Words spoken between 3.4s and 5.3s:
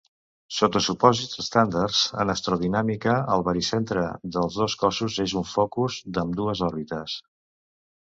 baricentre dels dos cossos